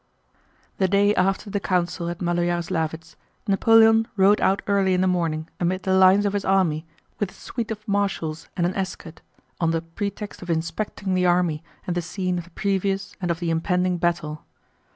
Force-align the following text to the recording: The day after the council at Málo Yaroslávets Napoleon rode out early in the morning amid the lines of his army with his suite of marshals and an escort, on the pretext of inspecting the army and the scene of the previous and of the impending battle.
The 0.79 0.87
day 0.87 1.13
after 1.13 1.51
the 1.51 1.59
council 1.59 2.09
at 2.09 2.17
Málo 2.21 2.39
Yaroslávets 2.43 3.15
Napoleon 3.47 4.07
rode 4.17 4.41
out 4.41 4.63
early 4.65 4.95
in 4.95 5.01
the 5.01 5.05
morning 5.07 5.47
amid 5.59 5.83
the 5.83 5.93
lines 5.93 6.25
of 6.25 6.33
his 6.33 6.43
army 6.43 6.87
with 7.19 7.29
his 7.29 7.37
suite 7.37 7.69
of 7.69 7.87
marshals 7.87 8.49
and 8.57 8.65
an 8.65 8.73
escort, 8.73 9.21
on 9.59 9.69
the 9.69 9.83
pretext 9.83 10.41
of 10.41 10.49
inspecting 10.49 11.13
the 11.13 11.27
army 11.27 11.63
and 11.85 11.95
the 11.95 12.01
scene 12.01 12.39
of 12.39 12.45
the 12.45 12.49
previous 12.49 13.15
and 13.21 13.29
of 13.29 13.39
the 13.39 13.51
impending 13.51 13.99
battle. 13.99 14.43